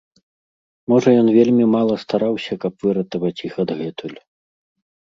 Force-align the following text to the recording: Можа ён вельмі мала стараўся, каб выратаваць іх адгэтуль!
Можа 0.93 1.09
ён 1.25 1.29
вельмі 1.37 1.65
мала 1.75 1.99
стараўся, 2.05 2.53
каб 2.65 2.73
выратаваць 2.89 3.39
іх 3.51 3.63
адгэтуль! 3.67 4.19